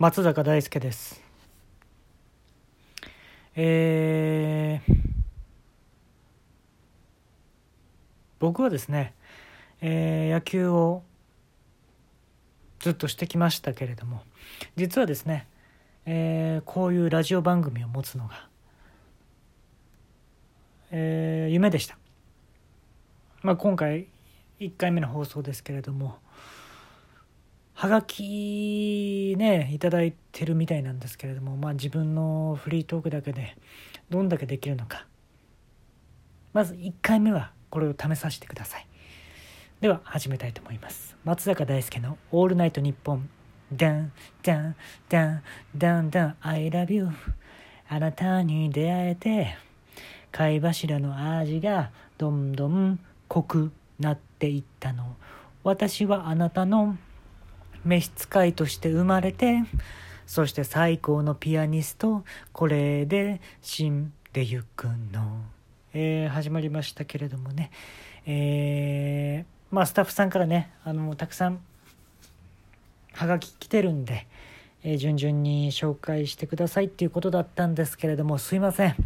[0.00, 1.20] 松坂大輔です。
[3.56, 4.94] えー、
[8.38, 9.12] 僕はですね、
[9.80, 11.02] えー、野球を
[12.78, 14.22] ずっとしてきましたけれども
[14.76, 15.48] 実はですね、
[16.06, 18.46] えー、こういうラジオ番組を持つのが、
[20.92, 21.98] えー、夢でした、
[23.42, 24.06] まあ、今回
[24.60, 26.18] 1回目の放送ですけれども
[27.78, 33.56] はがきねいただいてるみたいなんですけれどもまあ自分のフリートークだけで
[34.10, 35.06] どんだけできるのか。
[36.52, 38.86] まず1回目はこれを試させてください。
[39.80, 41.16] では始めたいと思います。
[41.22, 43.30] 松坂大輔の「オールナイトニッポン」
[43.72, 44.10] ダン
[44.42, 44.76] ダン
[45.08, 45.42] ダン
[45.76, 47.08] ダンダン I love you
[47.88, 49.56] あなたに出会えて
[50.32, 55.14] 貝柱の味がどんどん濃くなっていったの。
[55.62, 56.98] 私はあなたの
[57.88, 59.62] 召使いとして生まれて
[60.26, 65.40] そして最高のピアニストこれで死んでゆくの、
[65.94, 67.70] えー、始まりましたけれどもね。
[68.26, 71.60] えー、まあスタッフさんからねあのたくさん
[73.14, 74.26] はがき来てるんで、
[74.84, 78.96] えー、順々に紹介してくださいっていうことだったんですけれどもすいません、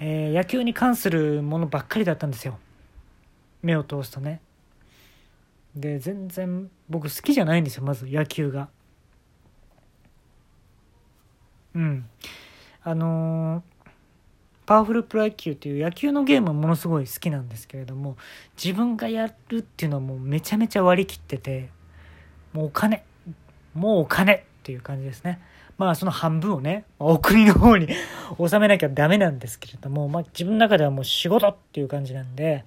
[0.00, 2.58] え野球に関するものばっかりだったんですよ。
[3.60, 4.40] 目を通すとね。
[5.76, 8.68] で全然僕好きじゃないんですよまず野球が。
[11.74, 12.06] うん。
[12.84, 13.88] あのー、
[14.66, 18.16] パワフルプロ野球っていう野球のゲームはものすごい好きなんですけれども
[18.62, 21.70] 自分がやるっていうのはもうめちゃめちゃ割り切ってて
[22.52, 23.04] もうお金。
[23.74, 25.40] もうお金っていう感じですね。
[25.76, 27.88] まあその半分をねお国の方に
[28.38, 32.64] 収めなきゃダメなんですけれども、まあ、自分の中ではもう仕事っていう感じなんで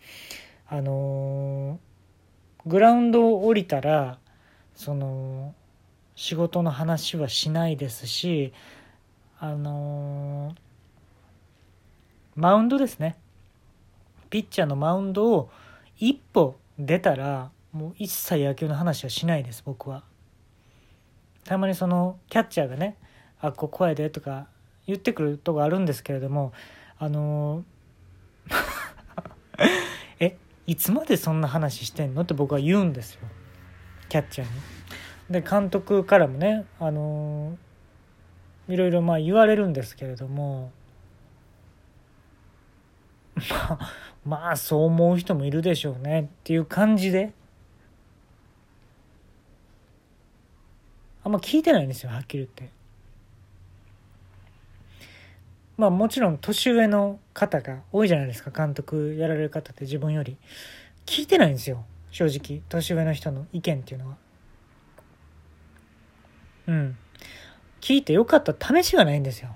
[0.68, 1.87] あのー
[2.68, 4.20] グラウンドを降りたら
[4.76, 5.56] その
[6.16, 8.54] 仕事の話はしないですし
[9.40, 10.54] あの
[12.36, 13.16] マウンドですね。
[14.30, 15.50] ピッチャーのマウンドを
[15.98, 20.04] 一歩出たらもう一切野球の話はしないです僕は。
[21.46, 22.98] たまにそのキャッチャーがね
[23.40, 24.48] 「あここやで」とか
[24.86, 26.52] 言ってくるとこあるんですけれども
[27.00, 27.77] あのえ
[30.68, 33.22] いつまでそんな話してんのって僕は言うんですよ
[34.10, 34.62] キャッチャーに。
[35.30, 37.58] で監督からもねあの
[38.68, 40.72] いろいろまあ言われるんですけれども
[43.50, 43.80] まあ
[44.26, 47.34] まあそう思う人もいるでしょうねっていう感じで
[51.24, 52.76] あんま聞いてないんですよはっきり言って。
[55.78, 58.50] まあもちろん年上の方が多いじゃないですか。
[58.50, 60.38] 監督やられる方って自分より。
[61.06, 61.86] 聞いてないんですよ。
[62.10, 62.64] 正直。
[62.68, 64.18] 年上の人の意見っていうのは。
[66.66, 66.98] うん。
[67.80, 69.56] 聞いてよかった試しがないんですよ。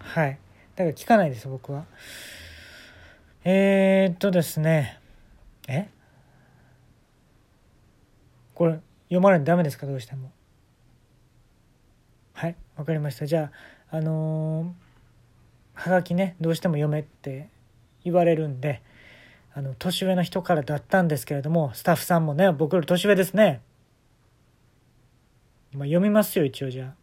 [0.00, 0.38] はい。
[0.76, 1.86] だから聞かないです僕は。
[3.44, 5.00] えー、っとですね。
[5.68, 5.88] え？
[8.54, 9.86] これ読まないとダメですか？
[9.86, 10.30] どうしても。
[12.34, 12.56] はい。
[12.76, 13.24] わかりました。
[13.24, 13.50] じゃ
[13.90, 14.91] ああのー
[15.74, 17.48] はがきねどうしても読めって
[18.04, 18.82] 言われるんで
[19.54, 23.60] あの年上の人からだったんですけれどもスタッフさんもね僕より年上ですね、
[25.72, 26.94] まあ、読みますよ一応じゃあ。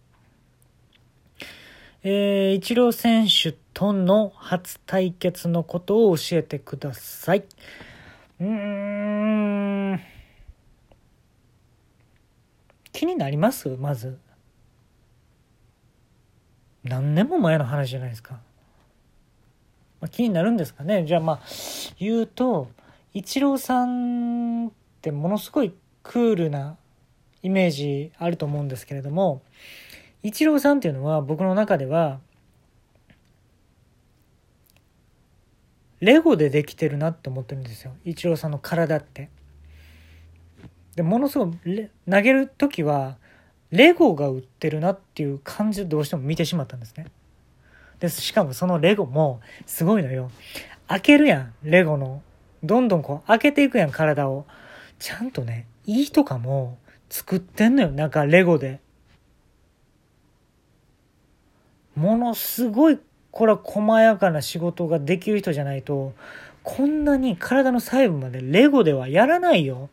[2.02, 7.44] えー、イチロー選手との初対決のことを教えてください。
[8.40, 10.00] うーん。
[12.94, 13.68] 気になります？
[13.78, 14.18] まず。
[16.85, 18.40] 何年も前の話じゃないですか。
[20.01, 21.39] まあ、気になるんですかねじゃあまあ
[21.99, 22.69] 言うと
[23.13, 24.71] イチローさんっ
[25.01, 25.73] てものすごい
[26.03, 26.77] クールな
[27.41, 29.41] イメージあると思うんですけれども
[30.23, 32.19] イチローさんっていうのは僕の中では
[36.01, 39.29] レゴでできてるなって思ってるんですよイチローさんの体って。
[40.95, 43.17] でものすごい投げる時は
[43.71, 47.05] レゴが売ってるなっていう感じでどうしても見てしまったんですね。
[47.99, 50.31] でしかもそのレゴもすごいのよ。
[50.87, 52.22] 開けるやんレゴの。
[52.63, 54.46] どんどんこう開けていくやん体を。
[54.99, 56.78] ちゃんとねいいとかも
[57.09, 58.79] 作ってんのよなんかレゴで。
[61.96, 62.99] ものすごい
[63.31, 66.13] これは細やかな仕事ができる人じゃないと
[66.63, 69.90] こんなに体の細部までレゴではやらないよ。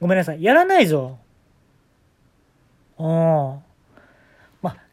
[0.00, 1.18] ごめんなさいやらないぞ。
[2.98, 3.65] うん。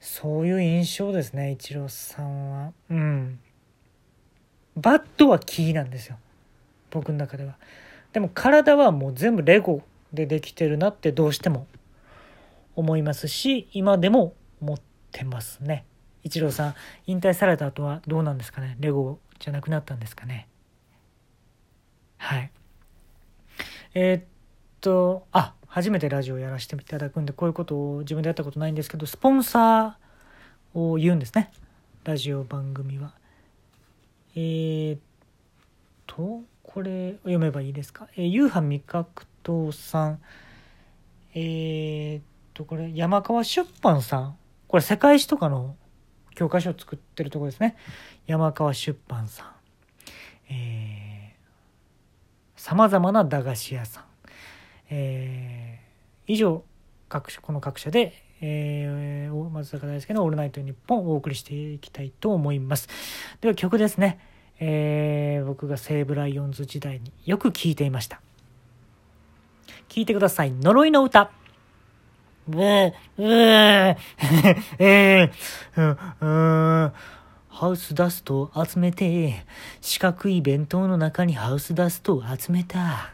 [0.06, 2.74] そういう印象ですねイチローさんは。
[2.90, 3.40] うん。
[4.76, 6.18] バットはキーなんですよ。
[6.92, 7.58] 僕の中では。
[8.12, 11.68] でも体はもう全部レゴでできてるなってどうしても
[12.76, 14.82] 思いますし今でも思っ
[15.14, 15.86] てますね。
[16.24, 16.76] イチローさん
[17.08, 18.76] 引退された後はどうなんですかね？
[18.82, 20.50] レゴじゃなくなったんですかね？
[22.18, 22.52] はい。
[23.94, 24.24] えー、っ
[24.84, 31.52] とあ初めてラジオやらせていただくんでこういうことを自分でやったことないんですけどスポンサーを言うんですね。
[32.04, 33.14] ラジオ番組は。
[34.36, 35.00] えー、っ
[36.06, 40.20] とこれ読めばいいですか、えー、夕飯味覚堂さん。
[41.34, 44.38] えー、っとこれ山川出版さん。
[44.68, 45.76] これ世界史とかの
[46.36, 47.78] 教科書を作ってるとこですね。
[48.28, 49.48] 山川出版さん。
[50.54, 51.36] え
[52.58, 54.12] さまざまな駄菓子屋さん。
[54.90, 56.64] えー、以上
[57.10, 62.90] 各社この各社で、えー、松坂大輔の「オールナイトニッポン」をお送りしていきたいと思います。
[63.42, 64.20] では曲ですね、
[64.60, 68.22] えー、僕が西武ライオンズ時代によく聴いていました。
[69.90, 70.52] 聴いてください。
[70.52, 71.32] 呪いの歌。
[72.48, 73.96] ブー、ブー、
[74.80, 76.92] えー、
[77.48, 79.46] ハウスダストを集めて、
[79.80, 83.14] 四角い弁当の中にハウスダストを集めた。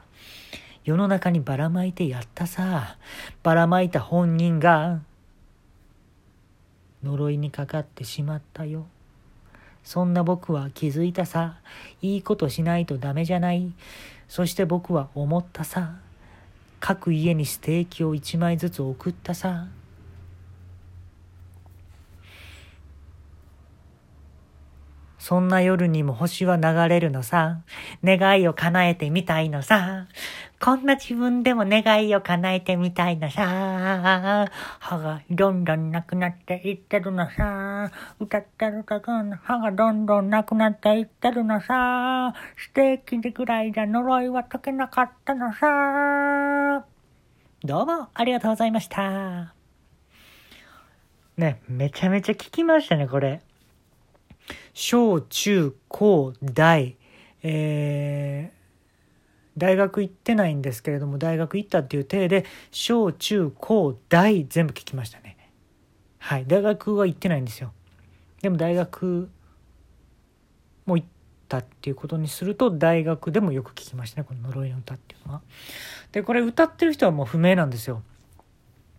[0.90, 2.98] 世の中にばらまいてやったさ。
[3.44, 5.02] ばらまいた本人が、
[7.04, 8.88] 呪いにかかってしまったよ。
[9.84, 11.60] そんな僕は気づいたさ。
[12.02, 13.72] いいことしないとダメじゃない。
[14.28, 15.94] そして僕は思ったさ。
[16.80, 19.68] 各家にステーキを1枚ずつ送ったさ。
[25.20, 27.60] そんな夜にも星は流れるのさ。
[28.04, 30.08] 願いを叶えてみたいのさ。
[30.62, 34.48] こんな自分でも願いを叶えてみたいのさ。
[34.80, 37.92] 歯がどんどんなくなっていってるのさ。
[38.20, 42.34] 歌ってるかの歯がどんどんなくなっていってるのさ。
[42.58, 46.86] ステーキでぐらいじゃ呪いは解けなかったのさ。
[47.62, 49.54] どうもありがとうございました。
[51.36, 53.42] ね、めちゃめちゃ聞きましたね、これ。
[54.74, 56.96] 小中高大、
[57.44, 65.38] えー、大学行ってないんですけれども大学行ったっていう体で小中高大全部聞きましたね。
[66.20, 66.46] はい。
[66.46, 67.72] 大学は行ってないんですよ。
[68.42, 69.30] でも大学
[70.86, 71.08] も行っ
[71.48, 75.42] たっていうことにすると大学でもよく聞きましたねこの呪いの歌っていうのは。
[76.12, 78.04] でこれ歌ってる人はもう不明なんですよ。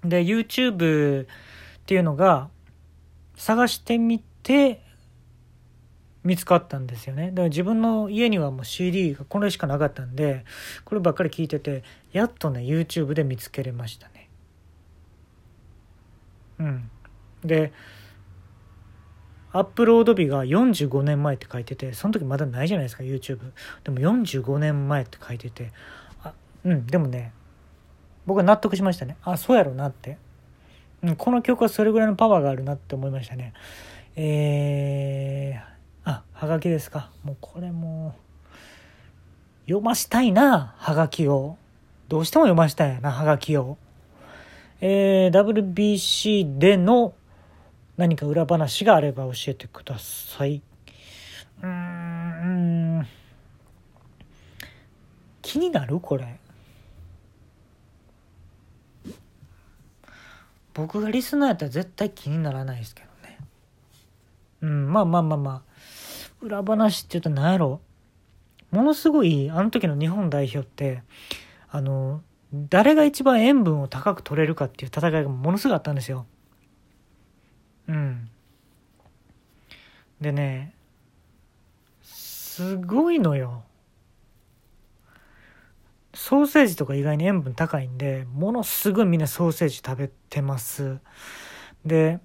[0.04, 1.26] で YouTube っ
[1.86, 2.48] ていうのが
[3.36, 4.82] 探してみて
[6.22, 7.30] 見つかったんですよね。
[7.30, 10.44] だから自分の家にはもう CD がこれしかなかったんで
[10.84, 11.82] こればっかり聞いてて
[12.12, 14.28] やっとね YouTube で見つけれましたね。
[16.58, 16.90] うん。
[17.44, 17.72] で
[19.52, 23.40] アップロード日が45年前って書いててその時まだないじゃないですか YouTube
[23.82, 25.72] でも45年前って書いてて
[26.22, 26.34] あ
[26.64, 27.32] うんでもね
[28.26, 29.16] 僕は納得しましたね。
[29.22, 30.18] あそうやろなって、
[31.02, 33.54] うん、この曲はそれぐらいのパワーがあるなって思いましたね。
[34.16, 35.69] えー
[36.04, 37.10] あ、はがきですか。
[37.24, 38.14] もうこれも
[39.66, 41.56] 読ましたいな、はがきを。
[42.08, 43.78] どうしても読ましたいな、はがきを。
[44.80, 47.14] えー、WBC での
[47.96, 50.62] 何か裏話があれば教えてください。
[51.62, 53.06] うん。
[55.42, 56.38] 気になるこれ。
[60.72, 63.38] 僕がリスナーやったら絶対気にならないですけどね。
[64.62, 65.69] うん、まあまあまあまあ。
[66.40, 67.80] 裏話って言うと何やろ？
[68.70, 71.02] ものすごいあの時の日本代表って
[71.70, 76.26] あの誰が一番塩分を高く取れるかっていう戦いがものすごいあったんですよ。
[77.88, 78.28] うん。
[80.20, 80.74] でね
[82.02, 83.64] すごいのよ。
[86.12, 90.98] ソーセージとか意外に塩分高いんでものすごいみんなソーセージ食べてます。
[91.84, 92.20] で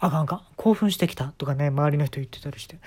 [0.00, 2.78] あかんか興奮してきたとかね周りの人言ってたりして。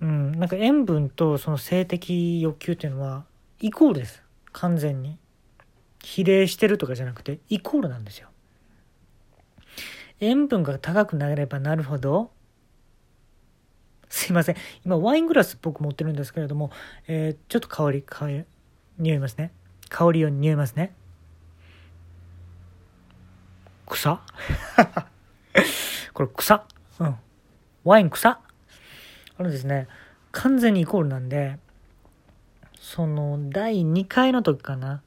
[0.00, 3.24] うんなんか塩分とその性的欲求っていうのは
[3.60, 4.22] イコールです。
[4.52, 5.18] 完全に。
[6.02, 8.28] 比例してるとかじゃなくてイコールなんですよ。
[10.20, 12.30] 塩分が高くなればなるほど
[14.08, 14.56] すいません。
[14.84, 16.70] 今ワイングラス僕持ってるんですけれども、
[17.06, 18.44] えー、ちょっと香り香り
[18.98, 19.52] 匂いますね。
[19.88, 20.94] 香りを匂いますね。
[23.86, 24.20] 草？
[26.18, 26.64] これ草？
[26.98, 27.14] うん。
[27.84, 28.28] ワイン草？
[28.30, 28.40] あ
[29.38, 29.86] のですね、
[30.32, 31.60] 完全にイコールなんで、
[32.74, 35.00] その、第2回の時かな。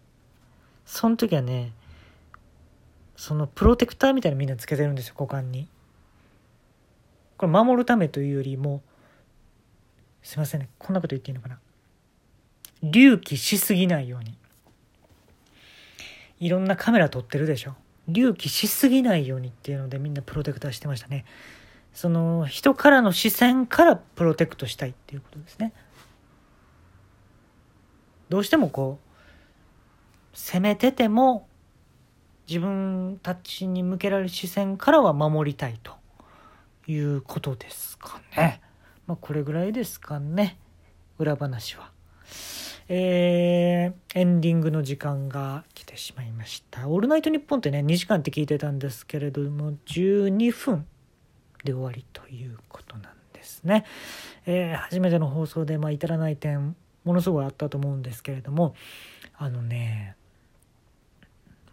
[0.86, 1.74] その時はね、
[3.18, 5.68] そのプロテクターみたいなみんなつけてるんですよ、股間に。
[7.36, 8.82] これ守るためというよりも、
[10.24, 11.60] すいませんね、こんなこと言っていいのかな。
[12.84, 14.38] 隆起しすぎないように。
[16.40, 17.76] いろんなカメラ撮ってるでしょ。
[18.08, 21.26] 隆起しすぎないようにっていうのでみんなプロテクターしてましたね
[21.94, 25.74] その人からの視線からプロテクトしたいっていうことですね
[28.30, 31.48] どうしてもこう攻めてても
[32.48, 35.94] 自分たちに向けられる視線からは守りたいと
[36.88, 38.62] いうことですかね。
[39.08, 40.58] まあ、これぐらいですかね
[41.18, 41.92] 裏話は。
[42.94, 46.90] えー、エンディングの時間が来てしまいました。
[46.90, 50.86] オールナイトニッポンってね2時間って聞いてたんですけれども12分
[51.64, 53.86] で終わりということなんですね。
[54.46, 58.76] えー、初めての放送で、まあ、至らない点ものすごいあったと思うんですけれども
[59.38, 60.18] あのね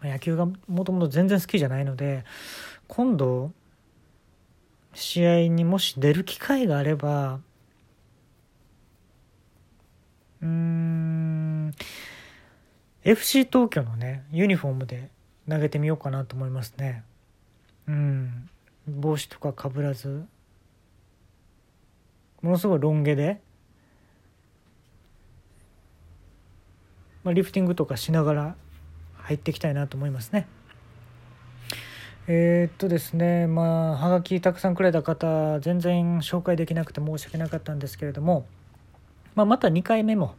[0.01, 2.23] 野球がもともと全然好きじゃないので
[2.87, 3.51] 今度
[4.93, 7.41] 試合にもし出る機会があれば
[13.03, 15.09] FC 東京のねユニフォームで
[15.47, 17.03] 投げてみようかなと思いますね。
[17.87, 18.49] うん。
[18.87, 20.25] 帽子とかかぶらず。
[22.41, 23.41] ものすごいロン毛で、
[27.23, 28.55] まあ、リフティングとかしながら
[29.17, 30.47] 入っていきたいなと思いますね。
[32.27, 38.45] えー、っとですねまあはがきたくさんくれた方全然紹介できなくて申し訳なかったんですけれども、
[39.33, 40.35] まあ、また2回目も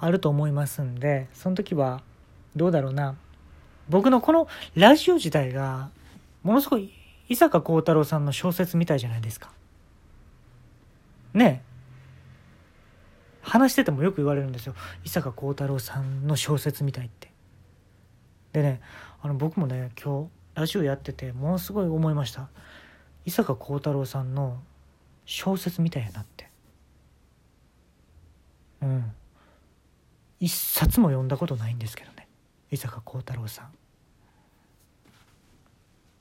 [0.00, 2.02] あると思いますんでその時は
[2.56, 3.16] どうだろうな。
[3.88, 5.90] 僕のこのラジオ自体が
[6.42, 6.92] ものすごい
[7.28, 9.52] 伊坂幸太郎さんの小説みたいじゃないですか。
[11.34, 11.62] ね
[13.42, 14.74] 話しててもよく言われるんですよ。
[15.04, 17.30] 伊坂幸太郎さんの小説みたいって。
[18.52, 18.80] でね
[19.22, 22.48] あの僕もね今日ラジオやっててものすごい思いました。
[23.24, 24.60] 伊坂幸太郎さんの
[25.24, 26.48] 小説みたいやなって。
[28.82, 29.12] うん。
[30.40, 32.26] 一冊も読んだことないんですけどね。
[32.70, 33.79] 伊坂幸太郎さん。